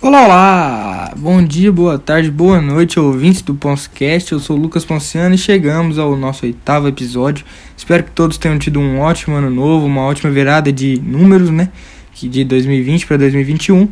[0.00, 1.14] Olá, olá!
[1.16, 4.30] Bom dia, boa tarde, boa noite, ouvintes do Ponscast.
[4.30, 7.44] Eu sou o Lucas Ponciano e chegamos ao nosso oitavo episódio.
[7.76, 11.70] Espero que todos tenham tido um ótimo ano novo, uma ótima virada de números, né?
[12.14, 13.88] De 2020 para 2021,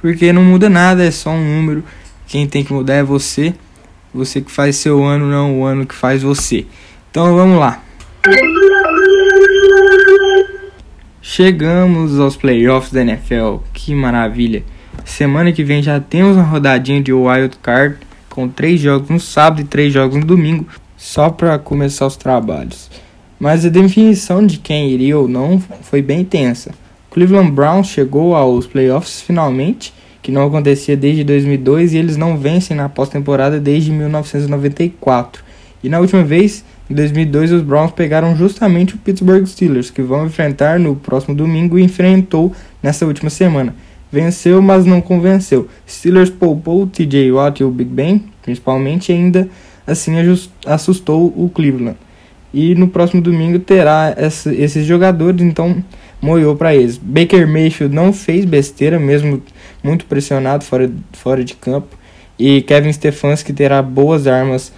[0.00, 1.84] porque não muda nada, é só um número.
[2.26, 3.52] Quem tem que mudar é você.
[4.14, 6.64] Você que faz seu ano, não o ano que faz você.
[7.10, 7.82] Então vamos lá.
[11.20, 13.56] Chegamos aos playoffs da NFL.
[13.74, 14.64] Que maravilha!
[15.10, 17.96] Semana que vem já temos uma rodadinha de wild card
[18.30, 22.88] com três jogos no sábado e três jogos no domingo, só para começar os trabalhos.
[23.38, 26.70] Mas a definição de quem iria ou não foi bem tensa.
[27.10, 29.92] Cleveland Browns chegou aos playoffs finalmente,
[30.22, 35.42] que não acontecia desde 2002 e eles não vencem na pós-temporada desde 1994.
[35.82, 40.24] E na última vez, em 2002, os Browns pegaram justamente o Pittsburgh Steelers, que vão
[40.24, 43.74] enfrentar no próximo domingo e enfrentou nessa última semana.
[44.12, 45.68] Venceu, mas não convenceu.
[45.88, 49.48] Steelers poupou o TJ Watt e o Big Ben, principalmente, e ainda
[49.86, 50.12] assim
[50.66, 51.96] assustou o Cleveland.
[52.52, 55.82] E no próximo domingo terá essa, esses jogadores, então
[56.20, 56.98] moiou para eles.
[56.98, 59.40] Baker Mayfield não fez besteira, mesmo
[59.82, 61.96] muito pressionado fora, fora de campo.
[62.38, 64.72] E Kevin Stefanski terá boas armas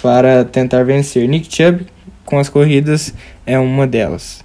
[0.00, 1.28] para tentar vencer.
[1.28, 1.86] Nick Chubb,
[2.24, 3.12] com as corridas,
[3.44, 4.42] é uma delas.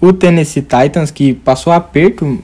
[0.00, 2.42] O Tennessee Titans, que passou aperto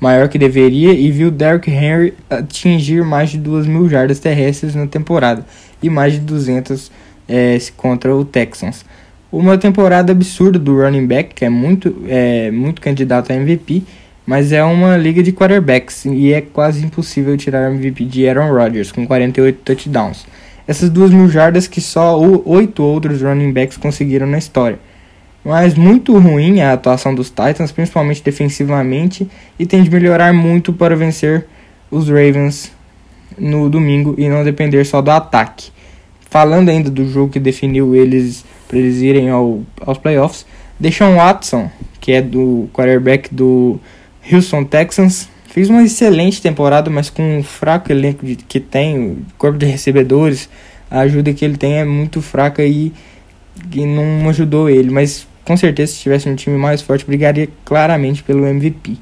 [0.00, 4.86] maior que deveria e viu Derrick Henry atingir mais de 2 mil jardas terrestres na
[4.86, 5.44] temporada
[5.82, 6.90] e mais de 200
[7.28, 8.84] é, contra o Texans.
[9.30, 13.82] Uma temporada absurda do running back, que é muito, é, muito candidato a MVP,
[14.24, 18.90] mas é uma liga de quarterbacks e é quase impossível tirar MVP de Aaron Rodgers,
[18.92, 20.26] com 48 touchdowns.
[20.66, 24.78] Essas duas mil jardas que só oito outros running backs conseguiram na história.
[25.46, 30.96] Mas muito ruim a atuação dos Titans, principalmente defensivamente, e tem de melhorar muito para
[30.96, 31.46] vencer
[31.88, 32.72] os Ravens
[33.38, 35.70] no domingo e não depender só do ataque.
[36.28, 40.44] Falando ainda do jogo que definiu eles para eles irem ao, aos playoffs,
[40.80, 41.70] Deshaun Watson,
[42.00, 43.78] que é do quarterback do
[44.28, 49.18] Houston Texans, fez uma excelente temporada, mas com um fraco elenco de, que tem, o
[49.38, 50.48] corpo de recebedores,
[50.90, 52.92] a ajuda que ele tem é muito fraca e,
[53.72, 58.20] e não ajudou ele, mas com certeza, se tivesse um time mais forte, brigaria claramente
[58.22, 58.96] pelo MVP.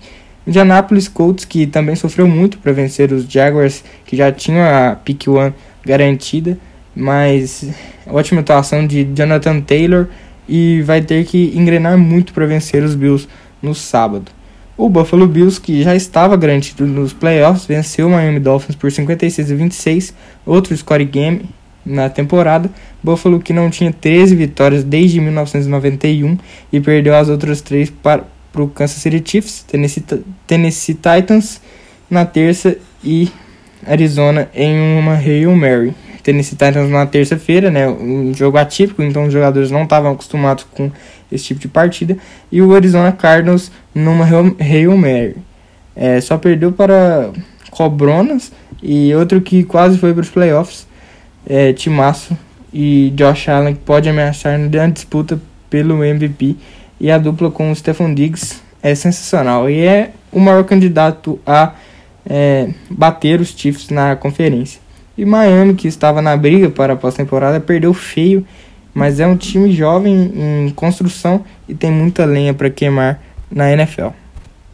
[0.47, 5.27] Indianapolis Colts, que também sofreu muito para vencer os Jaguars, que já tinham a pick
[5.27, 5.54] one
[5.84, 6.59] garantida,
[6.94, 7.66] mas
[8.06, 10.06] ótima atuação de Jonathan Taylor
[10.47, 13.27] e vai ter que engrenar muito para vencer os Bills
[13.62, 14.31] no sábado.
[14.77, 19.50] O Buffalo Bills, que já estava garantido nos playoffs, venceu o Miami Dolphins por 56
[19.50, 21.49] a 26, outro score game
[21.84, 22.71] na temporada.
[23.03, 26.39] Buffalo que não tinha 13 vitórias desde 1991
[26.72, 28.25] e perdeu as outras três para
[28.56, 30.05] o Kansas City Chiefs, Tennessee,
[30.47, 31.61] Tennessee Titans
[32.09, 33.31] na terça e
[33.87, 35.95] Arizona em uma Hail Mary.
[36.22, 40.91] Tennessee Titans na terça-feira, né, um jogo atípico, então os jogadores não estavam acostumados com
[41.31, 42.16] esse tipo de partida,
[42.51, 45.37] e o Arizona Cardinals numa Hail Mary.
[45.95, 47.31] É, só perdeu para
[47.71, 48.53] Cobronas
[48.83, 50.87] e outro que quase foi para os playoffs,
[51.47, 52.37] é, Timaço
[52.72, 55.41] e Josh Allen, pode ameaçar na disputa
[55.71, 56.56] pelo MVP.
[57.00, 61.72] E a dupla com o Stephon Diggs é sensacional e é o maior candidato a
[62.27, 64.81] é, bater os Chiefs na conferência.
[65.16, 68.44] E Miami, que estava na briga para a pós-temporada, perdeu feio,
[68.93, 74.09] mas é um time jovem em construção e tem muita lenha para queimar na NFL.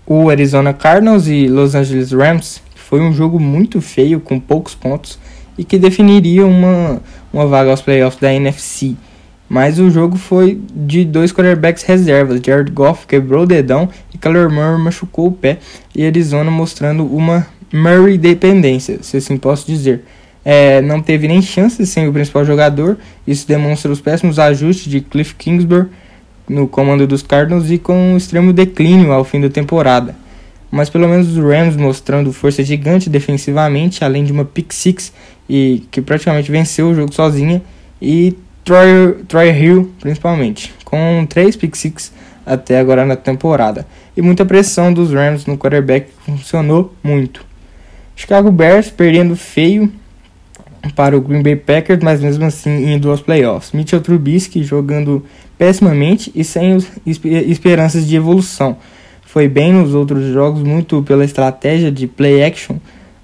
[0.06, 5.18] O Arizona Cardinals e Los Angeles Rams foi um jogo muito feio, com poucos pontos,
[5.60, 8.96] e que definiria uma, uma vaga aos playoffs da NFC.
[9.46, 12.40] Mas o jogo foi de dois quarterbacks reservas.
[12.42, 15.58] Jared Goff quebrou o dedão e Kyler Murray machucou o pé.
[15.94, 20.02] E Arizona mostrando uma Murray dependência, se assim posso dizer.
[20.42, 22.96] É, não teve nem chances sem o principal jogador.
[23.26, 25.88] Isso demonstra os péssimos ajustes de Cliff Kingsbury
[26.48, 30.16] no comando dos Cardinals e com um extremo declínio ao fim da temporada
[30.70, 35.12] mas pelo menos os Rams mostrando força gigante defensivamente, além de uma pick six
[35.50, 37.60] e que praticamente venceu o jogo sozinha
[38.00, 42.12] e Troy, Troy Hill principalmente, com três pick six
[42.46, 43.84] até agora na temporada.
[44.16, 47.44] E muita pressão dos Rams no quarterback funcionou muito.
[48.14, 49.92] Chicago Bears perdendo feio
[50.94, 53.72] para o Green Bay Packers, mas mesmo assim indo aos playoffs.
[53.72, 55.26] Mitchell Trubisky jogando
[55.58, 58.76] pessimamente e sem esperanças de evolução
[59.30, 62.76] foi bem nos outros jogos, muito pela estratégia de play action,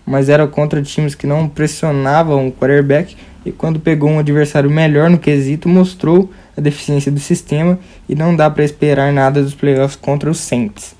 [0.06, 5.10] mas era contra times que não pressionavam o quarterback e quando pegou um adversário melhor
[5.10, 9.96] no quesito, mostrou a deficiência do sistema e não dá para esperar nada dos playoffs
[9.96, 10.96] contra os Saints.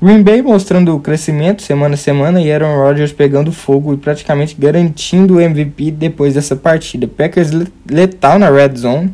[0.00, 4.56] Green Bay mostrando o crescimento semana a semana e Aaron Rodgers pegando fogo e praticamente
[4.56, 7.08] garantindo o MVP depois dessa partida.
[7.08, 7.50] Packers
[7.90, 9.12] letal na red zone,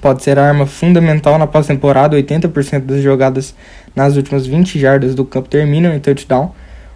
[0.00, 2.16] pode ser a arma fundamental na pós-temporada.
[2.16, 3.54] 80% das jogadas
[3.94, 6.52] nas últimas 20 jardas do campo terminam em touchdown,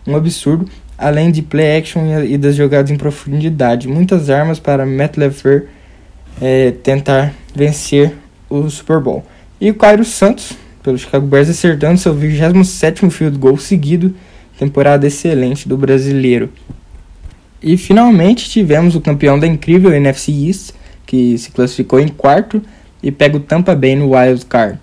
[0.06, 0.68] um absurdo,
[0.98, 3.88] além de play action e das jogadas em profundidade.
[3.88, 5.64] Muitas armas para Matt LeFleur
[6.40, 8.14] é, tentar vencer
[8.48, 9.24] o Super Bowl.
[9.60, 10.56] E o Cairo Santos
[10.86, 14.14] pelo Chicago Bears, acertando seu 27º field goal seguido,
[14.56, 16.48] temporada excelente do brasileiro.
[17.60, 20.70] E finalmente tivemos o campeão da incrível NFC East,
[21.04, 22.62] que se classificou em quarto
[23.02, 24.78] e pega o Tampa Bay no Wild Card.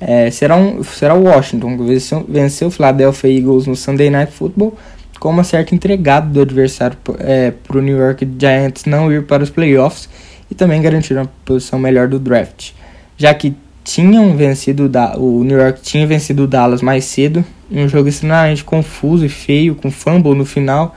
[0.00, 4.78] É, será, um, será o Washington, que venceu o Philadelphia Eagles no Sunday Night Football,
[5.18, 9.42] com uma certa entregada do adversário é, para o New York Giants não ir para
[9.42, 10.08] os playoffs
[10.50, 12.72] e também garantir uma posição melhor do draft,
[13.16, 13.54] já que
[13.84, 18.62] tinham vencido o New York tinha vencido o Dallas mais cedo em um jogo extremamente
[18.62, 20.94] confuso e feio com fumble no final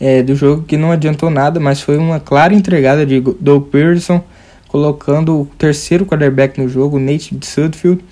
[0.00, 4.22] é, do jogo que não adiantou nada mas foi uma clara entregada de Doug Pearson
[4.68, 8.02] colocando o terceiro quarterback no jogo Nate Sudfield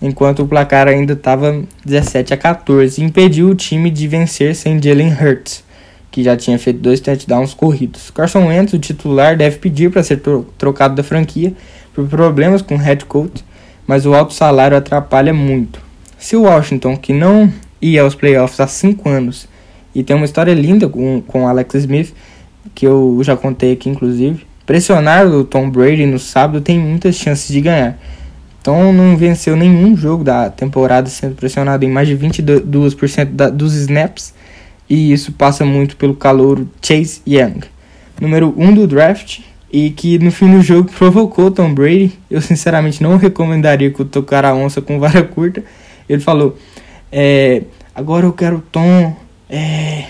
[0.00, 4.82] enquanto o placar ainda estava 17 a 14 e impediu o time de vencer sem
[4.82, 5.64] Jalen Hurts
[6.10, 10.20] que já tinha feito dois touchdowns corridos Carson Wentz o titular deve pedir para ser
[10.56, 11.52] trocado da franquia
[11.94, 13.44] por problemas com o head coach
[13.86, 15.80] mas o alto salário atrapalha muito.
[16.18, 19.46] Se o Washington, que não ia aos playoffs há 5 anos,
[19.94, 22.12] e tem uma história linda com, com Alex Smith,
[22.74, 27.48] que eu já contei aqui inclusive, pressionar o Tom Brady no sábado tem muitas chances
[27.48, 27.98] de ganhar.
[28.66, 33.74] Então não venceu nenhum jogo da temporada sendo pressionado em mais de 22% da, dos
[33.74, 34.34] snaps,
[34.90, 37.60] e isso passa muito pelo calor Chase Young.
[38.20, 39.38] Número 1 um do draft,
[39.72, 42.18] e que no fim do jogo provocou Tom Brady.
[42.28, 45.62] Eu sinceramente não recomendaria que o tocar a onça com vara curta.
[46.08, 46.58] Ele falou:
[47.12, 47.62] é,
[47.94, 49.14] agora eu quero Tom.
[49.48, 50.06] É,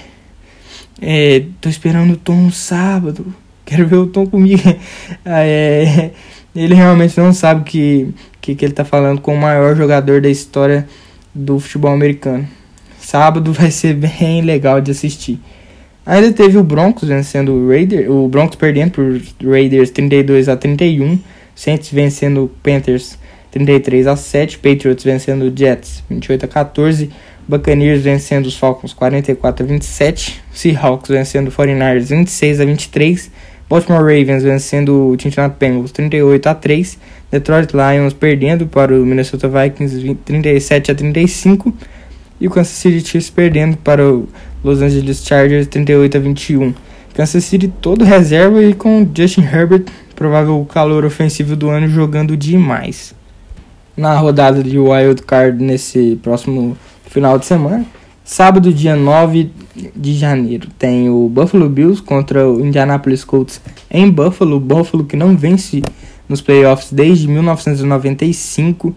[0.98, 3.34] é, tô esperando o Tom sábado.
[3.66, 4.62] Quero ver o Tom comigo.
[5.26, 6.12] é,
[6.56, 8.14] ele realmente não sabe que,
[8.46, 10.86] que, que ele tá falando com o maior jogador da história
[11.34, 12.46] do futebol americano.
[13.00, 15.40] Sábado vai ser bem legal de assistir.
[16.04, 21.18] Ainda teve o Broncos vencendo o Raiders, o Broncos perdendo por Raiders 32 a 31,
[21.56, 23.18] Saints vencendo Panthers
[23.50, 27.10] 33 a 7, Patriots vencendo Jets 28 a 14,
[27.48, 33.30] Buccaneers vencendo os Falcons 44 a 27, Seahawks vencendo o 49ers 26 a 23,
[33.68, 36.98] Baltimore Ravens vencendo o Cincinnati Bengals 38 a 3,
[37.30, 41.74] Detroit Lions perdendo para o Minnesota Vikings 37 a 35
[42.40, 44.28] e o Kansas City Chiefs perdendo para o
[44.62, 46.74] Los Angeles Chargers 38 a 21.
[47.14, 53.14] Kansas City todo reserva e com Justin Herbert, provável calor ofensivo do ano, jogando demais.
[53.96, 56.76] Na rodada de Wild Card nesse próximo
[57.06, 57.86] final de semana,
[58.22, 59.50] sábado, dia 9
[59.96, 64.60] de janeiro, tem o Buffalo Bills contra o Indianapolis Colts em Buffalo.
[64.60, 65.82] Buffalo que não vence
[66.28, 68.94] nos playoffs desde 1995,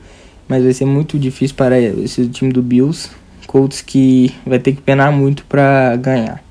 [0.47, 3.09] mas vai ser muito difícil para esse time do Bills.
[3.47, 6.43] Colts que vai ter que penar muito para ganhar.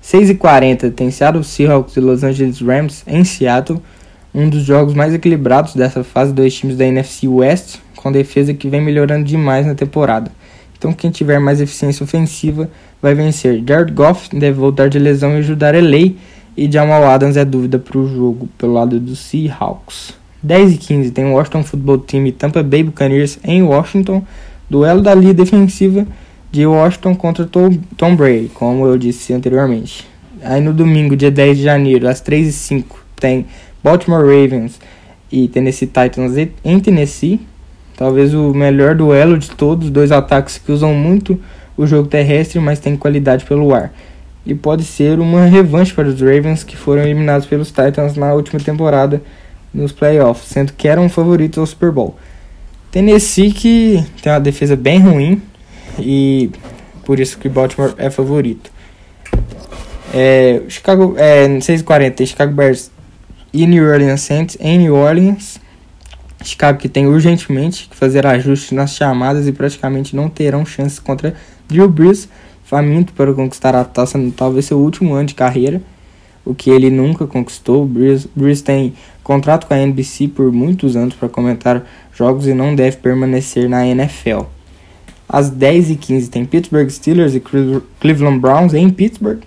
[0.00, 3.80] 6 e 40 tem Seattle Seahawks e Los Angeles Rams em Seattle,
[4.34, 8.68] um dos jogos mais equilibrados dessa fase, dois times da NFC West, com defesa que
[8.68, 10.32] vem melhorando demais na temporada.
[10.76, 12.68] Então quem tiver mais eficiência ofensiva
[13.00, 13.62] vai vencer.
[13.64, 16.14] Jared Goff deve voltar de lesão e ajudar LA,
[16.56, 20.14] e Jamal Adams é dúvida para o jogo pelo lado dos Seahawks.
[20.42, 24.24] 10 e 15 tem Washington Football Team e Tampa Bay Buccaneers em Washington,
[24.68, 26.06] duelo da linha defensiva
[26.50, 30.06] de Washington contra Tom Brady, como eu disse anteriormente.
[30.42, 32.84] Aí no domingo, dia 10 de janeiro, às 3h05,
[33.16, 33.46] tem
[33.82, 34.80] Baltimore Ravens
[35.30, 36.32] e Tennessee Titans
[36.64, 37.40] em Tennessee.
[37.96, 41.40] Talvez o melhor duelo de todos, dois ataques que usam muito
[41.76, 43.92] o jogo terrestre, mas tem qualidade pelo ar.
[44.44, 48.60] E pode ser uma revanche para os Ravens que foram eliminados pelos Titans na última
[48.60, 49.22] temporada
[49.72, 52.16] nos playoffs, sendo que eram favoritos ao Super Bowl.
[52.90, 55.40] Tennessee que tem uma defesa bem ruim,
[55.98, 56.50] e
[57.04, 58.70] por isso que Baltimore é favorito.
[60.12, 62.90] É, Chicago, é, 6h40, Chicago Bears
[63.52, 65.58] e New Orleans Saints em New Orleans.
[66.44, 71.34] Chicago que tem urgentemente que fazer ajustes nas chamadas e praticamente não terão chances contra
[71.68, 72.28] Drew Brees,
[72.72, 75.82] faminto para conquistar a taça no talvez seu último ano de carreira,
[76.42, 77.86] o que ele nunca conquistou.
[77.86, 82.96] Brees tem contrato com a NBC por muitos anos para comentar jogos e não deve
[82.96, 84.44] permanecer na NFL.
[85.28, 87.42] Às 10h15 tem Pittsburgh Steelers e
[88.00, 89.40] Cleveland Browns em Pittsburgh.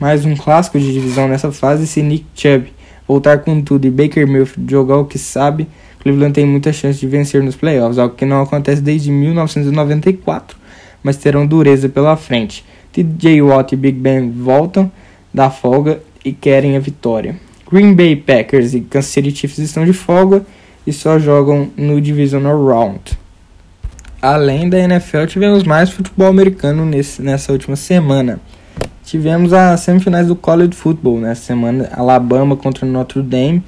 [0.00, 1.86] Mais um clássico de divisão nessa fase.
[1.86, 2.66] Se Nick Chubb
[3.06, 5.68] voltar com tudo e Baker Mayfield jogar o que sabe,
[6.00, 10.58] Cleveland tem muita chance de vencer nos playoffs, algo que não acontece desde 1994,
[11.00, 12.64] mas terão dureza pela frente.
[12.92, 14.90] TJ Watt e Big Ben voltam
[15.32, 17.36] da folga e querem a vitória.
[17.70, 20.44] Green Bay Packers e Kansas City Chiefs estão de folga
[20.86, 23.18] e só jogam no Divisional Round.
[24.20, 28.38] Além da NFL, tivemos mais futebol americano nesse, nessa última semana.
[29.04, 33.62] Tivemos as semifinais do College Football nessa semana, Alabama contra Notre Dame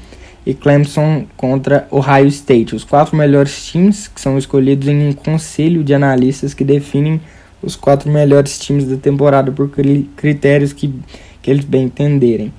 [0.47, 2.77] e Clemson contra Ohio State.
[2.77, 7.21] Os quatro melhores times que são escolhidos em um conselho de analistas que definem
[7.65, 9.71] os quatro melhores times da temporada por
[10.17, 10.95] critérios que,
[11.41, 12.53] que eles bem entenderem.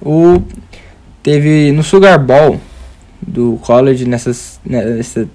[0.00, 0.42] O,
[1.22, 2.60] teve no Sugar Bowl
[3.20, 4.32] do college nessa,
[4.64, 5.28] nessa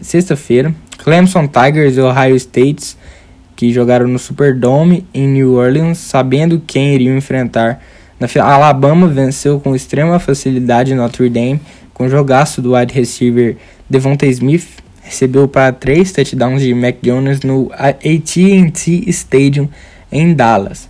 [0.00, 2.96] sexta-feira, Clemson Tigers e Ohio State
[3.56, 7.82] que jogaram no Superdome em New Orleans, sabendo quem iriam enfrentar.
[8.20, 11.60] Na Alabama venceu com extrema facilidade Notre Dame,
[11.94, 13.56] com jogaço do wide receiver
[13.88, 14.68] Devonta Smith,
[15.06, 19.68] recebeu para três touchdowns de Mac Jones no AT&T Stadium
[20.10, 20.88] em Dallas.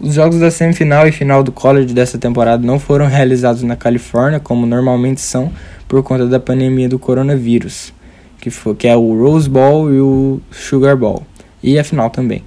[0.00, 4.40] Os jogos da semifinal e final do college dessa temporada não foram realizados na Califórnia,
[4.40, 5.52] como normalmente são,
[5.86, 7.92] por conta da pandemia do coronavírus,
[8.40, 11.22] que, foi, que é o Rose Bowl e o Sugar Bowl,
[11.62, 12.42] e a final também.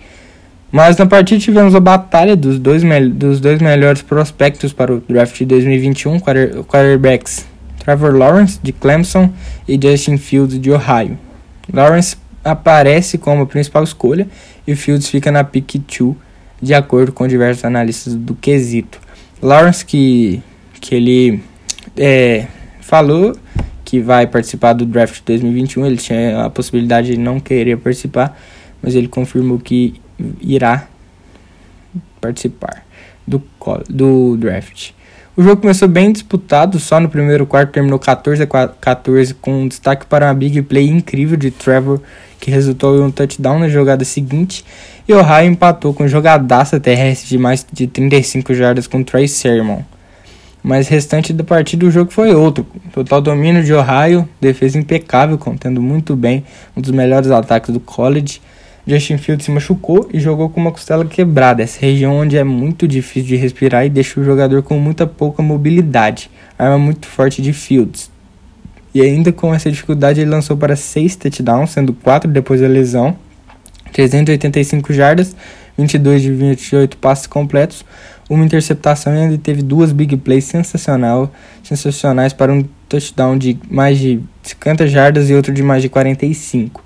[0.69, 5.37] Mas na partida tivemos a batalha dos dois, dos dois melhores prospectos para o draft
[5.37, 7.45] de 2021, quarterbacks
[7.85, 9.31] Trevor Lawrence, de Clemson,
[9.67, 11.19] e Justin Fields, de Ohio.
[11.71, 14.27] Lawrence aparece como a principal escolha
[14.67, 16.15] e Fields fica na pick 2,
[16.59, 18.99] de acordo com diversos analistas do quesito.
[19.39, 20.41] Lawrence, que,
[20.81, 21.43] que ele
[21.95, 22.47] é,
[22.81, 23.37] falou
[23.83, 28.35] que vai participar do draft de 2021, ele tinha a possibilidade de não querer participar,
[28.81, 30.01] mas ele confirmou que
[30.41, 30.87] irá
[32.19, 32.83] participar
[33.27, 33.43] do,
[33.87, 34.94] do draft.
[35.37, 39.67] O jogo começou bem disputado, só no primeiro quarto terminou 14 a 14 com um
[39.67, 41.99] destaque para uma big play incrível de Trevor,
[42.39, 44.63] que resultou em um touchdown na jogada seguinte,
[45.05, 49.81] e Ohio empatou com jogadaça terrestre de mais de 35 jardas com Trey Sermon.
[50.63, 52.65] Mas restante da partida o jogo foi outro.
[52.93, 56.45] Total domínio de Ohio, defesa impecável, contendo muito bem
[56.77, 58.41] um dos melhores ataques do college.
[58.87, 62.87] Justin Fields se machucou e jogou com uma costela quebrada, essa região onde é muito
[62.87, 66.29] difícil de respirar e deixa o jogador com muita pouca mobilidade.
[66.57, 68.11] Arma muito forte de Fields.
[68.93, 73.17] E ainda com essa dificuldade, ele lançou para 6 touchdowns, sendo 4 depois da lesão,
[73.91, 75.35] 385 jardas,
[75.77, 77.83] 22 de 28 passes completos,
[78.29, 83.97] uma interceptação e ainda teve duas big plays sensacional, sensacionais para um touchdown de mais
[83.97, 86.85] de 50 jardas e outro de mais de 45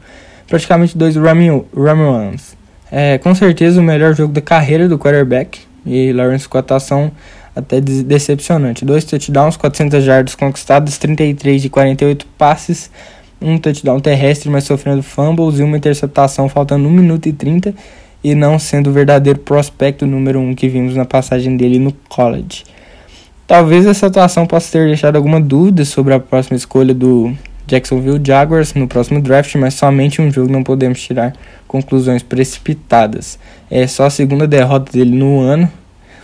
[0.49, 2.57] praticamente dois run runs.
[2.91, 7.11] É com certeza o melhor jogo da carreira do quarterback e Lawrence com atuação
[7.55, 8.83] até decepcionante.
[8.83, 12.89] Dois touchdowns, 400 jardas conquistadas, 33 de 48 passes,
[13.39, 17.73] um touchdown terrestre, mas sofrendo fumbles e uma interceptação faltando 1 minuto e 30
[18.23, 21.93] e não sendo o verdadeiro prospecto número 1 um que vimos na passagem dele no
[22.09, 22.63] college.
[23.47, 27.33] Talvez essa atuação possa ter deixado alguma dúvida sobre a próxima escolha do
[27.69, 31.33] Jacksonville Jaguars no próximo draft, mas somente um jogo não podemos tirar
[31.67, 33.37] conclusões precipitadas.
[33.69, 35.71] É só a segunda derrota dele no ano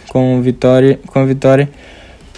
[0.10, 1.70] com vitória, com a vitória.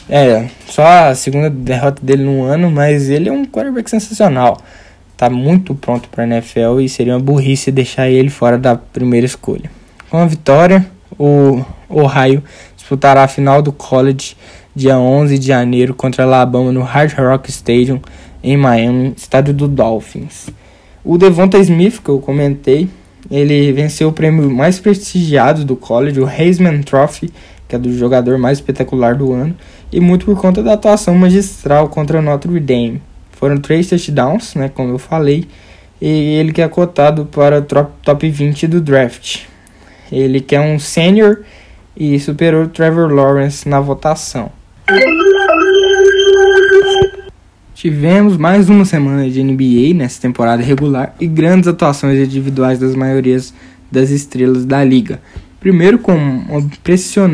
[0.09, 4.57] É, só a segunda derrota dele no ano, mas ele é um quarterback sensacional.
[5.15, 9.69] Tá muito pronto para NFL e seria uma burrice deixar ele fora da primeira escolha.
[10.09, 10.85] Com a vitória,
[11.17, 12.43] o Ohio
[12.75, 14.35] disputará a final do college
[14.75, 17.99] dia 11 de janeiro contra Alabama no Hard Rock Stadium
[18.43, 20.49] em Miami, estádio do Dolphins.
[21.03, 22.89] O Devonta Smith, que eu comentei,
[23.29, 27.31] ele venceu o prêmio mais prestigiado do college, o Heisman Trophy,
[27.67, 29.55] que é do jogador mais espetacular do ano,
[29.91, 33.01] e muito por conta da atuação magistral contra Notre Dame.
[33.31, 35.45] Foram três touchdowns, né, como eu falei,
[36.01, 39.41] e ele que é cotado para o top 20 do draft.
[40.11, 41.41] Ele que é um senior
[41.95, 44.51] e superou Trevor Lawrence na votação.
[47.77, 53.53] Tivemos mais uma semana de NBA nessa temporada regular e grandes atuações individuais das maiorias
[53.91, 55.21] das estrelas da liga.
[55.59, 56.41] Primeiro com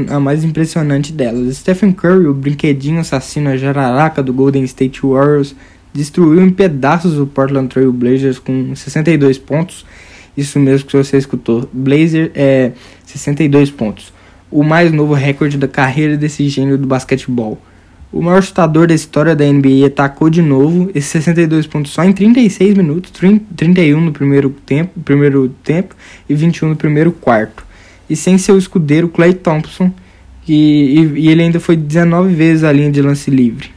[0.10, 5.56] a mais impressionante delas, Stephen Curry, o brinquedinho assassino a jararaca do Golden State Warriors,
[5.94, 9.86] destruiu em pedaços o Portland Trail Blazers com 62 pontos.
[10.36, 12.74] Isso mesmo que você escutou, Blazer é
[13.06, 14.12] 62 pontos.
[14.52, 17.58] O mais novo recorde da carreira desse gênio do basquetebol.
[18.14, 22.14] O maior chutador da história da NBA atacou de novo, esses 62 pontos só em
[22.14, 23.12] 36 minutos,
[23.56, 25.96] 31 no primeiro tempo, primeiro tempo
[26.30, 27.66] e 21 no primeiro quarto.
[28.08, 29.92] E sem seu escudeiro Clay Thompson,
[30.48, 33.72] e, e, e ele ainda foi 19 vezes a linha de lance livre.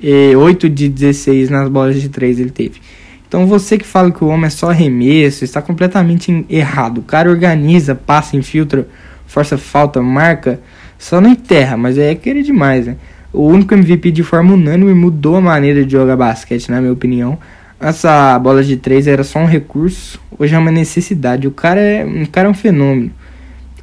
[0.00, 2.80] E 8 de 16 nas bolas de 3 ele teve.
[3.28, 6.98] Então você que fala que o homem é só arremesso, está completamente errado.
[6.98, 8.88] O cara organiza, passa, infiltra,
[9.26, 10.58] força falta, marca,
[10.98, 12.96] só não enterra, mas é querer demais, né?
[13.34, 17.36] O único MVP de forma unânime mudou a maneira de jogar basquete, na minha opinião.
[17.80, 21.48] Essa bola de três era só um recurso, hoje é uma necessidade.
[21.48, 23.10] O cara é, um cara é um fenômeno.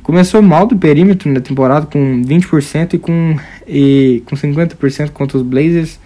[0.02, 3.36] Começou mal do perímetro na temporada com 20% e com,
[3.68, 6.00] e, com 50% contra os Blazers.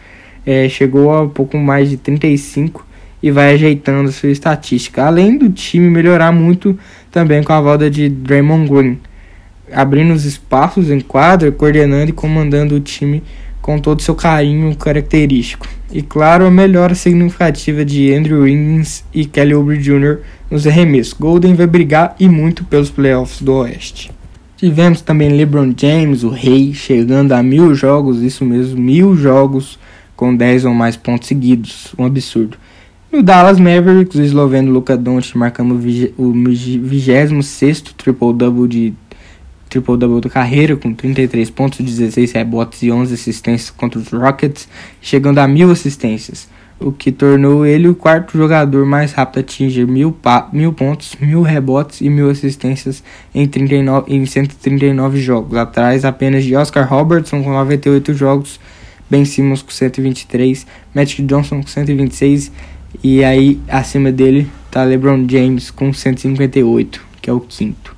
[0.44, 2.82] É, chegou a pouco mais de 35%
[3.22, 5.04] e vai ajeitando sua estatística.
[5.06, 6.78] Além do time melhorar muito
[7.12, 9.00] também com a volta de Draymond Green,
[9.72, 13.24] abrindo os espaços em quadra, coordenando e comandando o time
[13.62, 15.68] com todo seu carinho característico.
[15.92, 20.20] E claro, a melhora significativa de Andrew Wiggins e Kelly Oubre Jr.
[20.52, 21.14] nos arremessos.
[21.14, 24.12] Golden vai brigar e muito pelos playoffs do Oeste.
[24.58, 29.80] Tivemos também LeBron James, o rei, chegando a mil jogos, isso mesmo, mil jogos
[30.16, 32.58] com 10 ou mais pontos seguidos, um absurdo.
[33.12, 35.74] No Dallas Mavericks, o esloveno Luka Doncic marcando
[36.18, 38.94] o 26 triple-double de
[39.76, 44.70] triple-double da carreira, com 33 pontos, 16 rebotes e 11 assistências contra os Rockets,
[45.02, 46.48] chegando a mil assistências,
[46.80, 50.16] o que tornou ele o quarto jogador mais rápido a atingir mil,
[50.54, 53.04] mil pontos, mil rebotes e mil assistências
[53.34, 58.60] em, 39, em 139 jogos, atrás apenas de Oscar Robertson com 98 jogos,
[59.10, 62.52] Ben Simmons com 123, Magic Johnson com 126
[63.04, 67.95] e aí acima dele tá LeBron James com 158, que é o quinto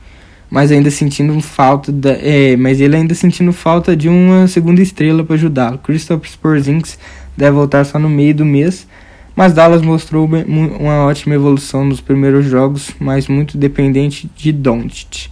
[0.49, 5.23] mas ainda sentindo falta da, é, mas ele ainda sentindo falta de uma segunda estrela
[5.23, 5.77] para ajudá-lo.
[5.79, 6.97] Christopher Porzingis
[7.35, 8.87] deve voltar só no meio do mês,
[9.35, 15.29] mas Dallas mostrou uma ótima evolução nos primeiros jogos, mas muito dependente de Doncic.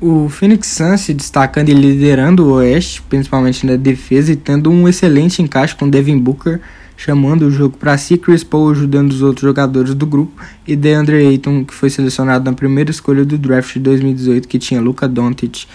[0.00, 4.88] O Phoenix Suns se destacando e liderando o Oeste, principalmente na defesa e tendo um
[4.88, 6.60] excelente encaixe com Devin Booker
[6.96, 11.26] chamando o jogo para si, Chris Paul ajudando os outros jogadores do grupo e DeAndre
[11.26, 15.66] Ayton, que foi selecionado na primeira escolha do draft de 2018, que tinha Luka Doncic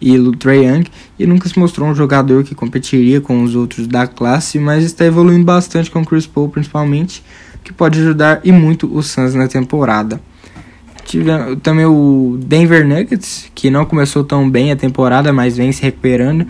[0.00, 0.84] e Trey Young,
[1.18, 5.04] e nunca se mostrou um jogador que competiria com os outros da classe, mas está
[5.04, 7.22] evoluindo bastante com Chris Paul principalmente,
[7.62, 10.20] que pode ajudar e muito o Suns na temporada.
[11.06, 15.82] Tivemos também o Denver Nuggets, que não começou tão bem a temporada, mas vem se
[15.82, 16.46] recuperando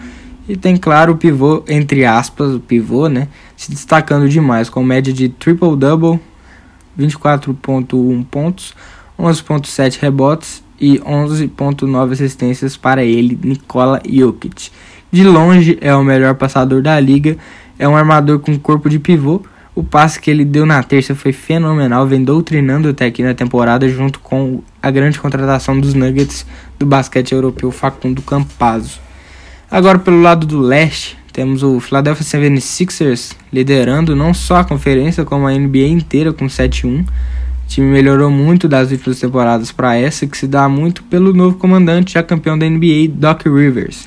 [0.49, 3.29] e tem, claro, o pivô, entre aspas, o pivô, né?
[3.57, 6.21] Se destacando demais, com média de triple-double,
[6.99, 8.75] 24.1 pontos,
[9.19, 14.71] 11.7 rebotes e 11.9 assistências para ele, Nikola Jokic.
[15.11, 17.37] De longe é o melhor passador da liga,
[17.79, 19.43] é um armador com corpo de pivô.
[19.75, 23.89] O passe que ele deu na terça foi fenomenal, vem doutrinando até aqui na temporada
[23.89, 26.47] junto com a grande contratação dos Nuggets
[26.79, 29.01] do basquete europeu Facundo Campazzo.
[29.69, 35.49] Agora pelo lado do leste, temos o Philadelphia 76ers liderando não só a conferência, como
[35.49, 37.03] a NBA inteira com 7-1.
[37.03, 37.07] O
[37.67, 42.15] time melhorou muito das últimas temporadas para essa, que se dá muito pelo novo comandante,
[42.15, 44.07] já campeão da NBA, Doc Rivers,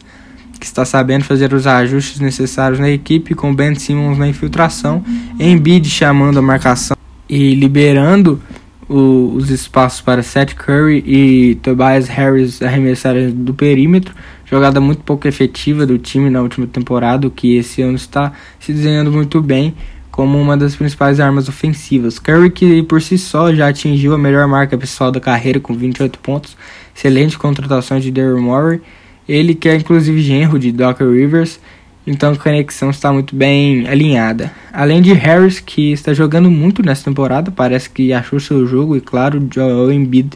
[0.58, 5.04] que está sabendo fazer os ajustes necessários na equipe, com Ben Simmons na infiltração,
[5.38, 6.96] Embiid chamando a marcação
[7.28, 8.42] e liberando
[8.88, 14.16] o, os espaços para Seth Curry e Tobias Harris arremessarem do perímetro,
[14.50, 19.12] jogada muito pouco efetiva do time na última temporada, que esse ano está se desenhando
[19.12, 19.76] muito bem
[20.10, 22.18] como uma das principais armas ofensivas.
[22.18, 26.18] Curry, que por si só já atingiu a melhor marca pessoal da carreira com 28
[26.20, 26.58] pontos,
[26.96, 28.82] excelente contratação de Daryl Morey,
[29.30, 31.60] ele que é inclusive genro de Doc Rivers,
[32.08, 34.52] então a conexão está muito bem alinhada.
[34.72, 39.02] Além de Harris, que está jogando muito nessa temporada, parece que achou seu jogo, e
[39.02, 40.32] claro, Joel Embiid,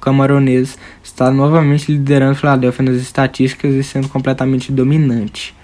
[0.00, 5.54] camaronês, está novamente liderando o Philadelphia nas estatísticas e sendo completamente dominante.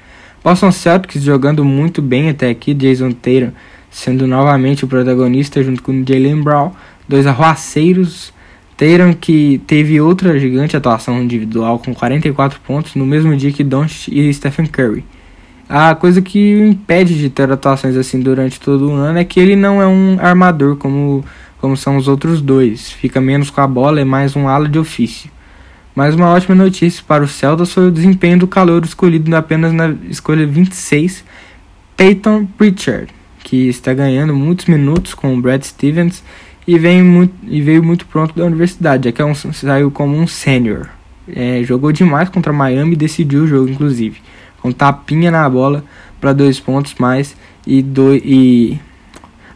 [0.42, 3.53] Boston Celtics jogando muito bem até aqui, Jason Tatum
[3.90, 6.72] sendo novamente o protagonista junto com Jalen Brown,
[7.09, 8.31] dois arruaceiros
[8.77, 14.14] Tatum que teve outra gigante atuação individual com 44 pontos no mesmo dia que Doncic
[14.14, 15.03] e Stephen Curry.
[15.66, 19.40] A coisa que o impede de ter atuações assim durante todo o ano é que
[19.40, 21.25] ele não é um armador como,
[21.66, 22.92] como são os outros dois.
[22.92, 25.29] Fica menos com a bola, é mais um ala de ofício.
[25.96, 29.88] Mas uma ótima notícia para o Celtics foi o desempenho do calor escolhido apenas na
[30.09, 31.24] escolha 26,
[31.96, 36.22] Peyton Pritchard, que está ganhando muitos minutos com o Brad Stevens
[36.68, 40.16] e, vem muito, e veio muito pronto da universidade, já que é um, saiu como
[40.16, 40.87] um sênior.
[41.35, 44.20] É, jogou demais contra Miami e decidiu o jogo, inclusive.
[44.62, 45.83] Com tapinha na bola
[46.20, 48.79] para dois pontos mais e, do, e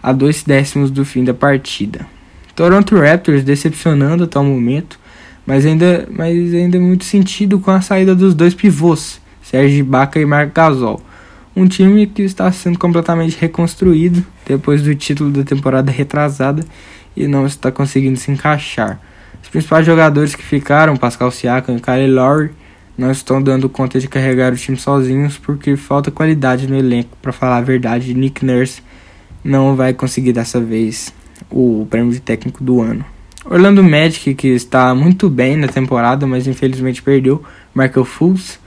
[0.02, 2.06] a dois décimos do fim da partida.
[2.54, 4.98] Toronto Raptors decepcionando até o momento,
[5.46, 10.24] mas ainda, mas ainda muito sentido com a saída dos dois pivôs, Serge Ibaka e
[10.24, 11.00] Marc Gasol.
[11.56, 16.64] Um time que está sendo completamente reconstruído depois do título da temporada retrasada
[17.16, 19.00] e não está conseguindo se encaixar.
[19.42, 22.50] Os principais jogadores que ficaram, Pascal Siakam e Kyle Lowry,
[22.96, 27.16] não estão dando conta de carregar o time sozinhos porque falta qualidade no elenco.
[27.20, 28.82] Para falar a verdade, Nick Nurse
[29.42, 31.12] não vai conseguir dessa vez
[31.50, 33.04] o prêmio de técnico do ano.
[33.44, 37.42] Orlando Magic, que está muito bem na temporada, mas infelizmente perdeu
[37.74, 38.58] Michael Fultz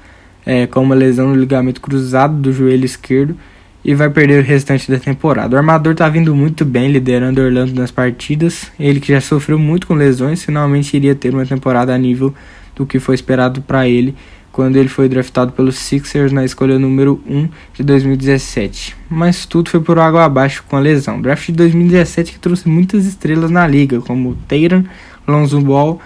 [0.45, 3.37] é, com uma lesão no ligamento cruzado do joelho esquerdo
[3.85, 5.55] e vai perder o restante da temporada.
[5.55, 8.71] O armador está vindo muito bem, liderando Orlando nas partidas.
[8.79, 12.33] Ele que já sofreu muito com lesões, finalmente iria ter uma temporada a nível
[12.75, 14.15] do que foi esperado para ele
[14.53, 18.95] quando ele foi draftado pelos Sixers na escolha número 1 de 2017.
[19.09, 21.19] Mas tudo foi por água abaixo com a lesão.
[21.19, 24.85] Draft de 2017 que trouxe muitas estrelas na liga, como Tatum,
[25.27, 25.99] Lonzo Ball,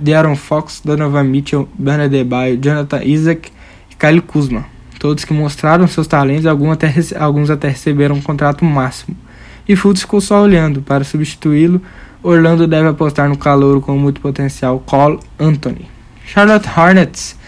[0.00, 3.52] De'Aaron Fox, Donovan Mitchell, Ben Adebayo, Jonathan Isaac
[3.90, 4.64] e Kyle Kuzma.
[4.98, 9.14] Todos que mostraram seus talentos, alguns até, alguns até receberam um contrato máximo.
[9.68, 10.80] E Fultz ficou só olhando.
[10.80, 11.82] Para substituí-lo,
[12.22, 15.86] Orlando deve apostar no calouro com muito potencial, Cole Anthony.
[16.24, 17.43] Charlotte Hornets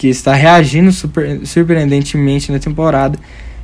[0.00, 3.18] que está reagindo super, surpreendentemente na temporada.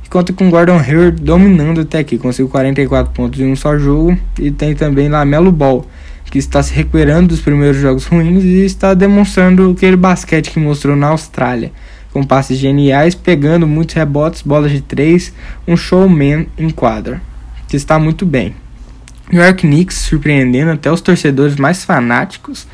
[0.05, 4.15] E conta com Gordon Hayward dominando até aqui, conseguiu 44 pontos em um só jogo.
[4.37, 5.83] E tem também Lamelo Ball,
[6.25, 10.95] que está se recuperando dos primeiros jogos ruins e está demonstrando aquele basquete que mostrou
[10.95, 11.71] na Austrália.
[12.13, 15.33] Com passes geniais, pegando muitos rebotes, bolas de três,
[15.67, 17.19] um showman em quadra,
[17.67, 18.53] que está muito bem.
[19.31, 22.67] New York Knicks surpreendendo até os torcedores mais fanáticos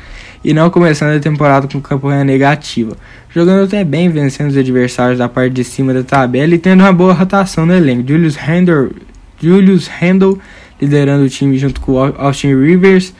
[0.44, 2.96] e não começando a temporada com campanha negativa,
[3.34, 6.92] jogando até bem, vencendo os adversários da parte de cima da tabela e tendo uma
[6.92, 8.06] boa rotação no elenco.
[8.06, 8.90] Julius Randle,
[9.40, 9.90] Julius
[10.80, 13.14] liderando o time junto com Austin Rivers,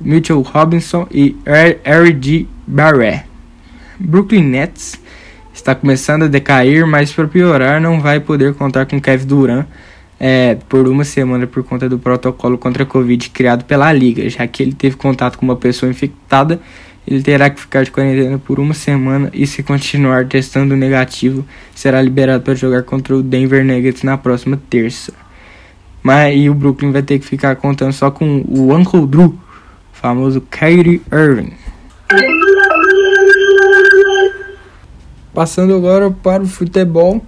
[0.00, 2.46] Mitchell Robinson e R.G.
[2.66, 3.26] Barrett.
[4.00, 5.00] Brooklyn Nets
[5.52, 9.66] está começando a decair, mas para piorar não vai poder contar com Kevin Durant
[10.26, 14.46] é, por uma semana por conta do protocolo contra a Covid criado pela Liga, já
[14.46, 16.58] que ele teve contato com uma pessoa infectada,
[17.06, 22.00] ele terá que ficar de quarentena por uma semana e se continuar testando negativo, será
[22.00, 25.12] liberado para jogar contra o Denver Nuggets na próxima terça.
[26.02, 29.38] Mas e o Brooklyn vai ter que ficar contando só com o Uncle Drew,
[29.92, 31.52] famoso Kyrie Irving.
[35.34, 37.22] Passando agora para o futebol,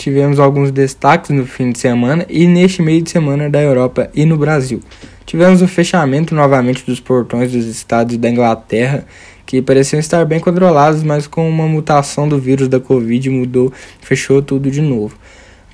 [0.00, 4.24] tivemos alguns destaques no fim de semana e neste meio de semana da Europa e
[4.24, 4.80] no Brasil.
[5.26, 9.04] Tivemos o fechamento novamente dos portões dos estados da Inglaterra,
[9.44, 14.40] que pareciam estar bem controlados, mas com uma mutação do vírus da Covid mudou, fechou
[14.40, 15.14] tudo de novo.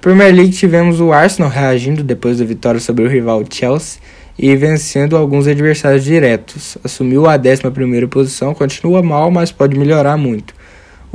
[0.01, 4.01] Premier League tivemos o Arsenal reagindo depois da vitória sobre o rival Chelsea
[4.37, 6.77] e vencendo alguns adversários diretos.
[6.83, 10.53] Assumiu a 11ª posição, continua mal, mas pode melhorar muito.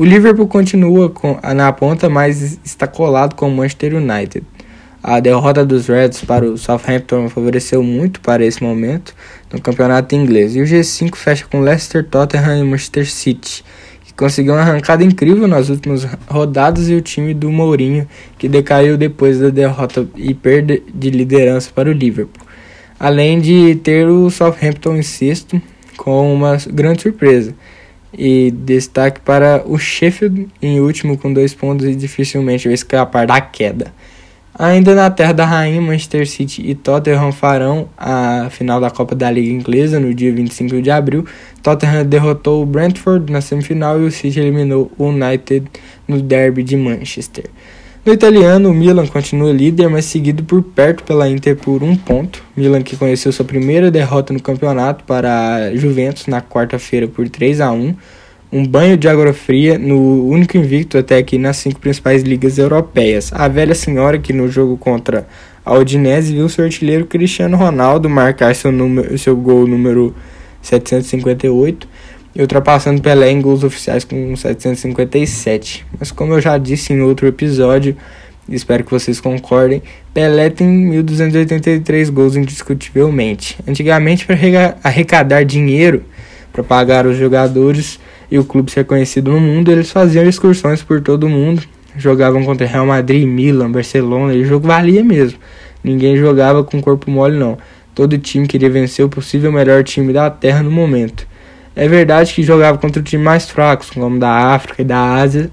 [0.01, 4.43] O Liverpool continua com, na ponta, mas está colado com o Manchester United.
[5.03, 9.13] A derrota dos Reds para o Southampton favoreceu muito para esse momento
[9.53, 10.55] no campeonato inglês.
[10.55, 13.63] E o G5 fecha com Leicester, Tottenham e Manchester City,
[14.03, 18.07] que conseguiu uma arrancada incrível nas últimas rodadas, e o time do Mourinho,
[18.39, 22.43] que decaiu depois da derrota e perda de liderança para o Liverpool.
[22.99, 25.61] Além de ter o Southampton em sexto,
[25.95, 27.53] com uma grande surpresa.
[28.13, 33.39] E destaque para o Sheffield em último com dois pontos e dificilmente vai escapar da
[33.39, 33.93] queda.
[34.53, 39.31] Ainda na Terra da Rainha, Manchester City e Tottenham farão a final da Copa da
[39.31, 41.25] Liga Inglesa no dia 25 de abril.
[41.63, 45.65] Tottenham derrotou o Brentford na semifinal e o City eliminou o United
[46.05, 47.45] no derby de Manchester.
[48.03, 52.43] No italiano, o Milan continua líder, mas seguido por perto pela Inter por um ponto.
[52.57, 57.61] Milan que conheceu sua primeira derrota no campeonato para a Juventus na quarta-feira por 3
[57.61, 57.95] a 1
[58.51, 63.31] um banho de água fria no único invicto até aqui nas cinco principais ligas europeias.
[63.33, 65.27] A velha senhora que no jogo contra
[65.63, 70.13] a Udinese viu seu artilheiro Cristiano Ronaldo marcar seu, número, seu gol número
[70.61, 71.87] 758
[72.35, 75.85] e ultrapassando Pelé em gols oficiais com 757.
[75.99, 77.95] Mas como eu já disse em outro episódio,
[78.49, 79.81] espero que vocês concordem,
[80.13, 83.57] Pelé tem 1283 gols indiscutivelmente.
[83.67, 84.37] Antigamente para
[84.83, 86.03] arrecadar dinheiro
[86.51, 91.01] para pagar os jogadores e o clube ser conhecido no mundo, eles faziam excursões por
[91.01, 91.63] todo o mundo,
[91.97, 95.39] jogavam contra Real Madrid, Milan, Barcelona, e o jogo valia mesmo.
[95.83, 97.57] Ninguém jogava com corpo mole não.
[97.95, 101.27] Todo time queria vencer o possível melhor time da Terra no momento.
[101.75, 105.49] É verdade que jogava contra times mais fracos, como da África e da Ásia.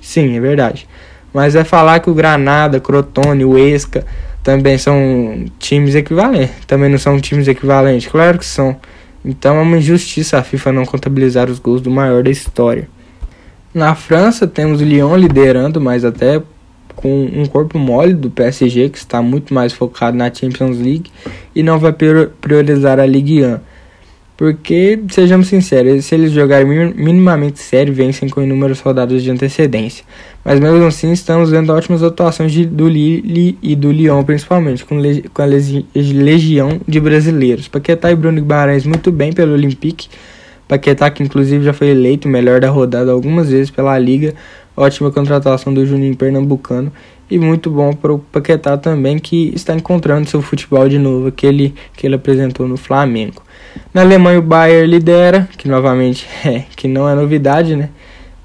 [0.00, 0.86] Sim, é verdade.
[1.32, 4.04] Mas é falar que o Granada, Crotone, o Esca
[4.42, 6.54] também são times equivalentes.
[6.66, 8.10] Também não são times equivalentes.
[8.10, 8.76] Claro que são.
[9.24, 12.88] Então é uma injustiça a FIFA não contabilizar os gols do maior da história.
[13.72, 16.42] Na França temos o Lyon liderando, mas até
[16.94, 21.10] com um corpo mole do PSG, que está muito mais focado na Champions League
[21.54, 23.58] e não vai priorizar a Ligue 1.
[24.42, 30.04] Porque, sejamos sinceros, se eles jogarem minimamente sério, vencem com inúmeras rodadas de antecedência.
[30.44, 34.96] Mas mesmo assim, estamos vendo ótimas atuações de, do Lille e do Lyon, principalmente, com,
[35.32, 37.68] com a legião de brasileiros.
[37.68, 40.08] Paquetá e Bruno Guimarães muito bem pelo Olympique.
[40.66, 44.34] Paquetá, que inclusive já foi eleito o melhor da rodada algumas vezes pela Liga.
[44.76, 46.92] Ótima contratação do Juninho Pernambucano.
[47.32, 51.74] E muito bom para o Paquetá também, que está encontrando seu futebol de novo, aquele
[51.96, 53.42] que ele apresentou no Flamengo.
[53.94, 57.88] Na Alemanha o Bayern lidera, que novamente é, que não é novidade, né?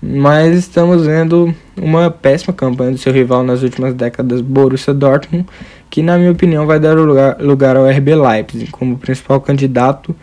[0.01, 5.45] Mas estamos vendo uma péssima campanha do seu rival nas últimas décadas, Borussia Dortmund,
[5.89, 10.15] que na minha opinião vai dar lugar, lugar ao RB Leipzig como principal candidato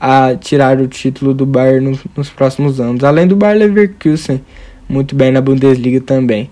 [0.00, 4.40] a tirar o título do Bayern no, nos próximos anos, além do Bayer Leverkusen,
[4.88, 6.48] muito bem na Bundesliga também.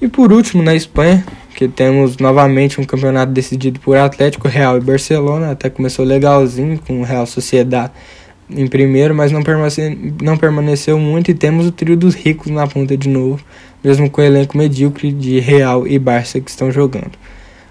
[0.00, 4.80] E por último, na Espanha, que temos novamente um campeonato decidido por Atlético, Real e
[4.80, 5.50] Barcelona.
[5.50, 7.92] Até começou legalzinho com o Real Sociedade
[8.52, 12.66] em primeiro, mas não, permaneceu, não permaneceu muito e temos o trio dos ricos na
[12.66, 13.44] ponta de novo,
[13.82, 17.12] mesmo com o elenco medíocre de Real e Barça que estão jogando.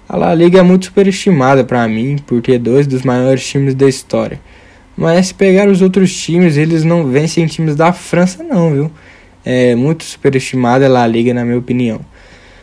[0.07, 3.87] A La Liga é muito superestimada para mim por ter dois dos maiores times da
[3.87, 4.39] história.
[4.95, 8.91] Mas se pegar os outros times, eles não vencem times da França não, viu?
[9.45, 12.01] É muito superestimada a La Liga na minha opinião.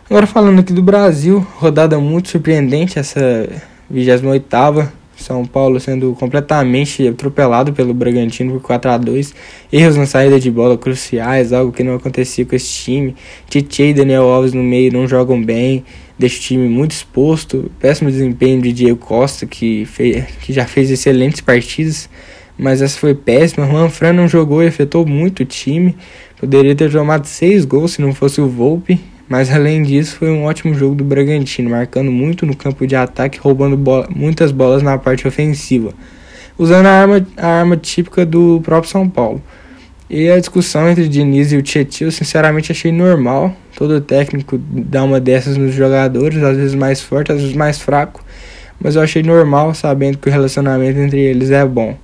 [0.09, 3.49] Agora falando aqui do Brasil, rodada muito surpreendente essa
[3.90, 9.35] 28 São Paulo sendo completamente atropelado pelo Bragantino por 4 a 2
[9.73, 13.16] Erros na saída de bola cruciais, algo que não acontecia com esse time.
[13.51, 15.85] Tietchan e Daniel Alves no meio não jogam bem,
[16.16, 17.69] deixa o time muito exposto.
[17.81, 22.09] Péssimo desempenho de Diego Costa, que, fez, que já fez excelentes partidas,
[22.57, 23.66] mas essa foi péssima.
[23.66, 25.97] Juan Fran não jogou e afetou muito o time.
[26.38, 30.45] Poderia ter tomado 6 gols se não fosse o Volpe mas além disso, foi um
[30.45, 34.97] ótimo jogo do Bragantino, marcando muito no campo de ataque, roubando bola, muitas bolas na
[34.99, 35.93] parte ofensiva,
[36.57, 39.43] usando a arma, a arma típica do próprio São Paulo.
[40.09, 43.53] E a discussão entre Diniz e o Tietchan, eu sinceramente achei normal.
[43.77, 48.25] Todo técnico dá uma dessas nos jogadores, às vezes mais forte, às vezes mais fraco.
[48.79, 51.97] Mas eu achei normal, sabendo que o relacionamento entre eles é bom.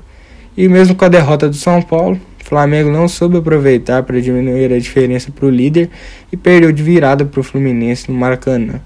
[0.57, 2.21] E mesmo com a derrota do São Paulo,
[2.53, 5.89] Flamengo não soube aproveitar para diminuir a diferença para o líder
[6.31, 8.79] e perdeu de virada para o Fluminense no Maracanã.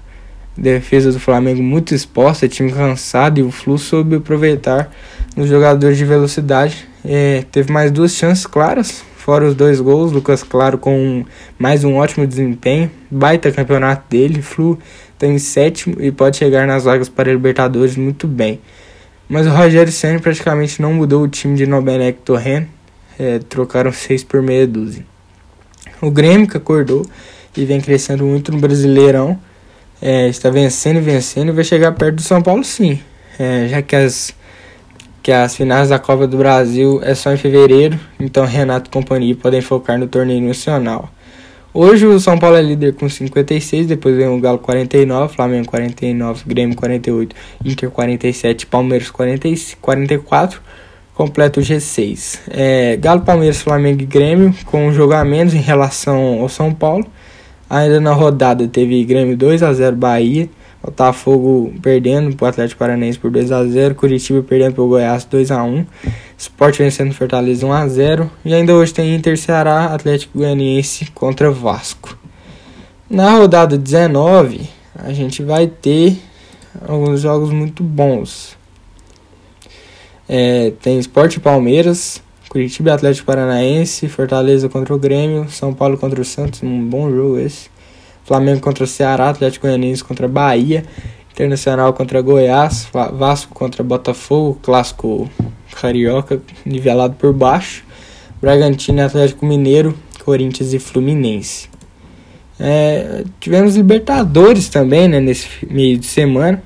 [0.55, 4.89] Defesa do Flamengo muito exposta, time cansado e o Flu soube aproveitar
[5.35, 6.87] nos jogadores de velocidade.
[7.03, 10.13] É, teve mais duas chances claras, fora os dois gols.
[10.13, 11.25] Lucas Claro com
[11.59, 14.41] mais um ótimo desempenho, baita campeonato dele.
[14.41, 14.79] Flu
[15.19, 18.61] tem tá sétimo e pode chegar nas vagas para a Libertadores muito bem.
[19.27, 22.67] Mas o Rogério Senna praticamente não mudou o time de Nobenec Torrent
[23.19, 25.05] é, trocaram seis por meia dúzia.
[26.01, 27.05] O Grêmio que acordou
[27.55, 29.39] e vem crescendo muito no Brasileirão,
[30.01, 32.99] é, está vencendo e vencendo e vai chegar perto do São Paulo sim,
[33.39, 34.33] é, já que as,
[35.23, 39.35] que as finais da Copa do Brasil é só em fevereiro, então Renato e companhia
[39.35, 41.09] podem focar no torneio nacional.
[41.73, 46.43] Hoje o São Paulo é líder com 56, depois vem o Galo 49, Flamengo 49,
[46.47, 49.49] Grêmio 48, Inter 47, Palmeiras 40,
[49.79, 50.61] 44,
[51.17, 52.41] completa o G6.
[52.47, 56.71] É, Galo, Palmeiras, Flamengo e Grêmio com um jogo a menos em relação ao São
[56.71, 57.07] Paulo.
[57.67, 60.47] Ainda na rodada teve Grêmio 2 a 0 Bahia,
[60.81, 65.25] Botafogo perdendo para o Atlético Paranaense por 2 a 0 Curitiba perdendo para o Goiás
[65.25, 65.85] 2 a 1
[66.37, 71.49] Sport vencendo Fortaleza 1 a 0 E ainda hoje tem Inter Ceará, Atlético Goianiense contra
[71.49, 72.15] Vasco.
[73.09, 76.15] Na rodada 19, a gente vai ter
[76.87, 78.56] alguns jogos muito bons.
[80.27, 86.25] É, tem Esporte Palmeiras, Curitiba Atlético Paranaense, Fortaleza contra o Grêmio, São Paulo contra o
[86.25, 87.69] Santos, um bom jogo esse.
[88.25, 90.83] Flamengo contra o Ceará, Atlético Goianiense contra Bahia,
[91.31, 95.29] Internacional contra Goiás, Vasco contra Botafogo, clássico
[95.79, 97.85] carioca nivelado por baixo,
[98.41, 101.69] Bragantino Atlético Mineiro, Corinthians e Fluminense.
[102.59, 106.61] É, tivemos Libertadores também né, nesse meio de semana.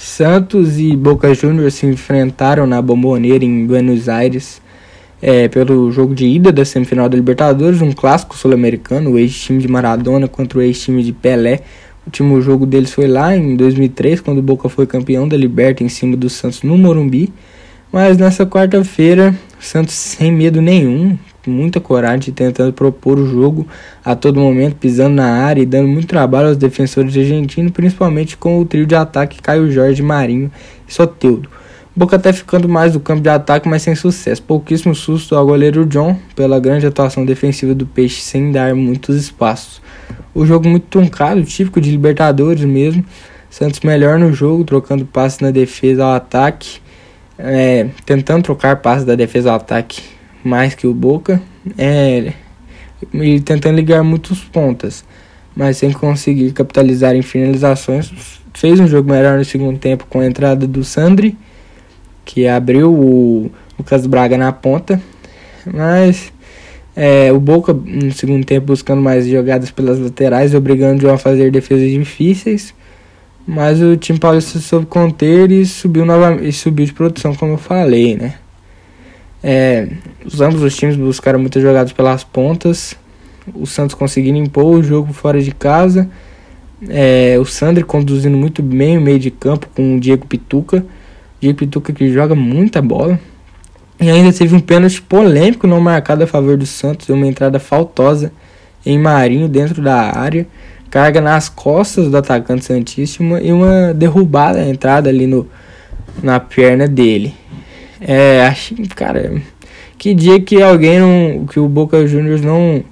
[0.00, 4.62] Santos e Boca Juniors se enfrentaram na Bomboneira em Buenos Aires
[5.20, 9.66] é, pelo jogo de ida da semifinal da Libertadores, um clássico sul-americano, o ex-time de
[9.66, 11.62] Maradona contra o ex-time de Pelé.
[12.04, 15.82] O último jogo deles foi lá em 2003, quando o Boca foi campeão da Liberta
[15.82, 17.32] em cima do Santos no Morumbi.
[17.90, 23.66] Mas nessa quarta-feira, Santos sem medo nenhum, muita coragem, tentando propor o jogo
[24.04, 28.60] a todo momento, pisando na área e dando muito trabalho aos defensores argentinos, principalmente com
[28.60, 30.50] o trio de ataque Caio Jorge, Marinho
[30.86, 31.48] e Soteudo.
[31.98, 34.40] Boca até ficando mais do campo de ataque, mas sem sucesso.
[34.40, 39.82] Pouquíssimo susto ao goleiro John pela grande atuação defensiva do Peixe sem dar muitos espaços.
[40.32, 43.04] O jogo muito truncado, típico de Libertadores mesmo.
[43.50, 46.78] Santos melhor no jogo, trocando passes na defesa ao ataque,
[47.36, 50.17] é, tentando trocar passes da defesa ao ataque
[50.48, 51.40] mais que o Boca,
[51.76, 52.32] é,
[53.12, 55.04] e tentando ligar muitos pontas,
[55.54, 58.10] mas sem conseguir capitalizar em finalizações.
[58.54, 61.36] Fez um jogo melhor no segundo tempo com a entrada do Sandri
[62.28, 65.00] que abriu o Lucas Braga na ponta,
[65.64, 66.30] mas
[66.94, 71.18] é, o Boca no segundo tempo buscando mais jogadas pelas laterais, obrigando o João a
[71.18, 72.74] fazer defesas difíceis,
[73.46, 77.58] mas o time paulista soube conter e subiu, novamente, e subiu de produção, como eu
[77.58, 78.34] falei, né?
[79.42, 79.88] É,
[80.24, 82.96] os ambos os times buscaram muitas jogadas pelas pontas,
[83.54, 86.08] o Santos conseguindo impor o jogo fora de casa,
[86.88, 90.84] é, o Sandri conduzindo muito bem o meio de campo com o Diego Pituca,
[91.40, 93.18] de Pituca que joga muita bola.
[94.00, 98.32] E ainda teve um pênalti polêmico não marcado a favor do Santos, uma entrada faltosa
[98.86, 100.46] em Marinho dentro da área,
[100.88, 105.48] carga nas costas do atacante Santíssimo e uma derrubada entrada ali no,
[106.22, 107.34] na perna dele.
[108.00, 109.40] É, acho, cara,
[109.96, 112.84] que dia que alguém não, que o Boca Juniors não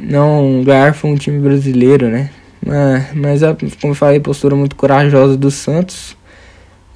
[0.00, 2.30] não garfa um time brasileiro, né?
[2.64, 6.16] Mas, mas como eu falei, postura muito corajosa do Santos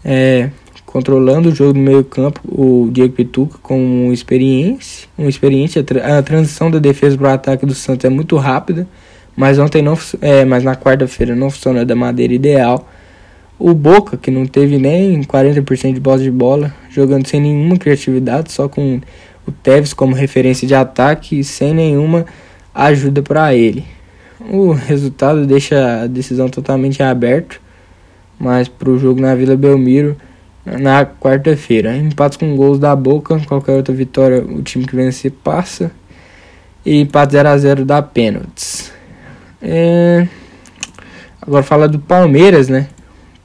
[0.05, 0.51] é,
[0.85, 5.83] controlando o jogo no meio campo, o Diego Pituca com um experiência, um experiente, a,
[5.83, 8.87] tra a transição da defesa para o ataque do Santos é muito rápida,
[9.35, 12.88] mas ontem não, é, mas na quarta-feira não funcionou da maneira ideal.
[13.62, 18.51] O Boca, que não teve nem 40% de bola de bola, jogando sem nenhuma criatividade,
[18.51, 19.01] só com
[19.46, 22.27] o Tevez como referência de ataque e sem nenhuma
[22.75, 23.85] ajuda para ele.
[24.51, 27.62] O resultado deixa a decisão totalmente aberta
[28.42, 30.16] mas para o jogo na Vila Belmiro
[30.66, 31.96] na quarta-feira.
[31.96, 35.92] Empates com gols da Boca, qualquer outra vitória o time que vencer passa.
[36.85, 38.92] E empate 0 a 0 da pênaltis.
[39.62, 40.27] É...
[41.40, 42.88] Agora fala do Palmeiras, né?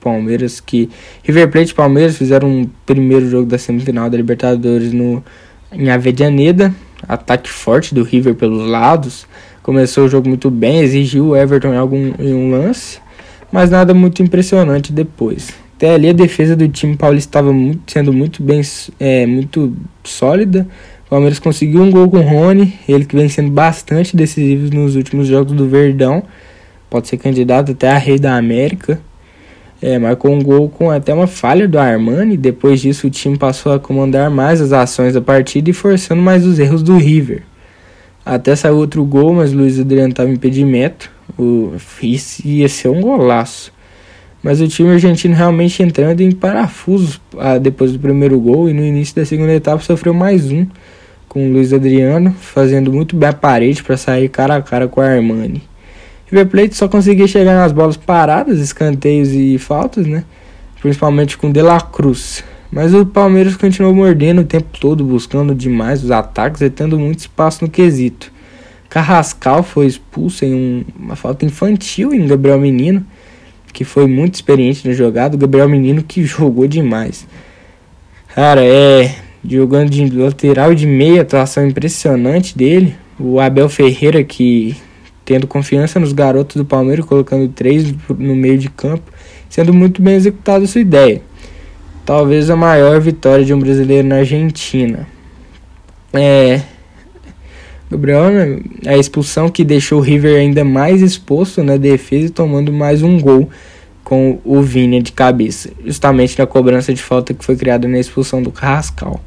[0.02, 0.90] Palmeiras que
[1.24, 5.24] River Plate e Palmeiras fizeram um primeiro jogo da semifinal da Libertadores no
[5.72, 6.74] em Avedianeda,
[7.08, 9.28] ataque forte do River pelos lados.
[9.62, 13.00] Começou o jogo muito bem, exigiu o Everton em algum em um lance
[13.52, 15.50] mas nada muito impressionante depois.
[15.76, 17.52] Até ali a defesa do time paulista estava
[17.86, 18.62] sendo muito bem,
[19.00, 20.68] é, muito sólida.
[21.06, 24.96] O Palmeiras conseguiu um gol com o Rony, ele que vem sendo bastante decisivo nos
[24.96, 26.24] últimos jogos do Verdão.
[26.90, 29.00] Pode ser candidato até a Rei da América.
[29.82, 32.36] É, marcou um gol com até uma falha do Armani.
[32.36, 36.46] Depois disso, o time passou a comandar mais as ações da partida e forçando mais
[36.46, 37.44] os erros do River.
[38.26, 41.10] Até saiu outro gol, mas Luiz Adriano estava impedimento.
[41.38, 43.72] O, isso ia ser um golaço.
[44.44, 48.84] Mas o time argentino realmente entrando em parafusos ah, depois do primeiro gol e no
[48.84, 50.66] início da segunda etapa sofreu mais um
[51.28, 55.02] com o Luiz Adriano fazendo muito bem a parede para sair cara a cara com
[55.02, 55.67] o Armani.
[56.30, 60.24] River Plate só conseguia chegar nas bolas paradas, escanteios e faltas, né?
[60.82, 62.44] Principalmente com De La Cruz.
[62.70, 67.20] Mas o Palmeiras continuou mordendo o tempo todo, buscando demais os ataques e tendo muito
[67.20, 68.32] espaço no quesito.
[68.90, 73.06] Carrascal foi expulso em um, uma falta infantil em Gabriel Menino,
[73.72, 75.38] que foi muito experiente no jogado.
[75.38, 77.26] Gabriel Menino que jogou demais.
[78.36, 79.16] Cara, é.
[79.50, 82.96] Jogando de lateral de meia, atuação impressionante dele.
[83.18, 84.76] O Abel Ferreira que
[85.28, 89.12] tendo confiança nos garotos do Palmeiras, colocando três no meio de campo,
[89.50, 91.22] sendo muito bem executada sua ideia.
[92.06, 95.06] Talvez a maior vitória de um brasileiro na Argentina.
[96.14, 96.62] É,
[97.92, 103.04] Gabriel, né, a expulsão que deixou o River ainda mais exposto na defesa, tomando mais
[103.04, 103.50] um gol
[104.06, 108.42] com o Vini de cabeça, justamente na cobrança de falta que foi criada na expulsão
[108.42, 109.20] do Carrascal.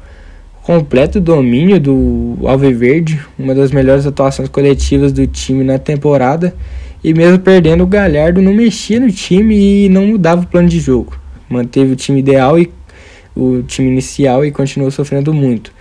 [0.61, 6.55] Completo domínio do Alviverde, uma das melhores atuações coletivas do time na temporada,
[7.03, 10.79] e mesmo perdendo o Galhardo não mexia no time e não mudava o plano de
[10.79, 11.17] jogo.
[11.49, 12.71] Manteve o time ideal e
[13.35, 15.71] o time inicial e continuou sofrendo muito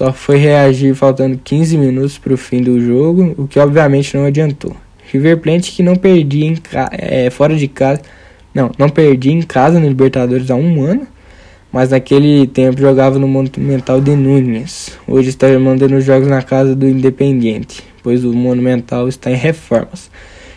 [0.00, 4.24] só foi reagir faltando 15 minutos para o fim do jogo, o que obviamente não
[4.24, 4.74] adiantou.
[5.12, 6.56] River Plate que não perdia em
[6.92, 8.00] é, fora de casa,
[8.54, 11.06] não, não perdia em casa no Libertadores há um ano,
[11.72, 14.98] mas naquele tempo jogava no Monumental de Nunes.
[15.06, 20.10] Hoje está mandando os jogos na casa do Independiente, pois o Monumental está em reformas.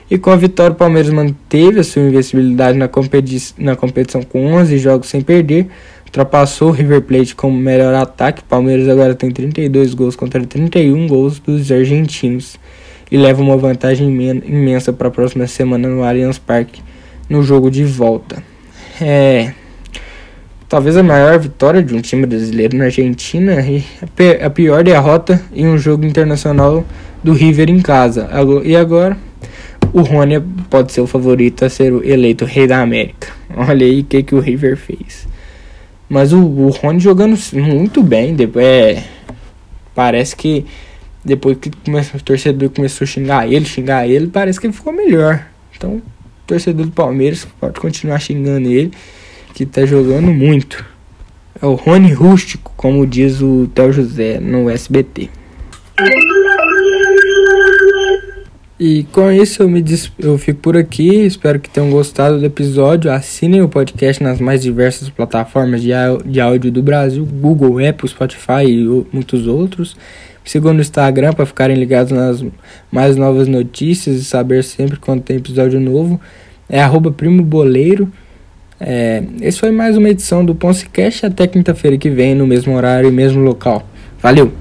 [0.10, 4.54] E com a vitória, o Palmeiras manteve a sua invencibilidade na, competi na competição com
[4.54, 5.68] 11 jogos sem perder,
[6.06, 8.42] ultrapassou o River Plate como melhor ataque.
[8.42, 12.58] O Palmeiras agora tem 32 gols contra 31 gols dos argentinos
[13.12, 16.82] e leva uma vantagem imensa para a próxima semana no Allianz Parque
[17.30, 18.44] no jogo de volta.
[19.02, 19.54] É,
[20.74, 23.86] talvez a maior vitória de um time brasileiro na Argentina e
[24.44, 26.84] a pior derrota em um jogo internacional
[27.24, 28.28] do River em casa.
[28.64, 29.16] E agora
[29.94, 33.28] o Rony pode ser o favorito a ser eleito rei da América.
[33.56, 35.28] Olha aí o que, que o River fez.
[36.10, 38.34] Mas o, o Rony jogando muito bem.
[38.34, 39.04] Depois, é,
[39.94, 40.66] parece que
[41.24, 44.92] depois que começou, o torcedor começou a xingar ele, xingar ele, parece que ele ficou
[44.92, 45.46] melhor.
[45.78, 46.02] Então, o
[46.48, 48.92] torcedor do Palmeiras pode continuar xingando ele
[49.54, 50.84] que tá jogando muito.
[51.62, 55.30] É o Rony Rústico, como diz o Theo José no SBT.
[58.80, 60.12] E com isso eu me des...
[60.20, 61.26] eu fico por aqui.
[61.26, 63.12] Espero que tenham gostado do episódio.
[63.12, 65.92] Assinem o podcast nas mais diversas plataformas de,
[66.26, 69.96] de áudio do Brasil, Google, Apple, Spotify e muitos outros.
[70.44, 72.44] Sigam no Instagram para ficarem ligados nas
[72.92, 76.20] mais novas notícias e saber sempre quando tem episódio novo.
[76.68, 78.12] É arroba Primo Boleiro.
[78.86, 82.76] É, esse foi mais uma edição do Ponce Cash até quinta-feira que vem, no mesmo
[82.76, 83.88] horário e mesmo local.
[84.20, 84.52] Valeu!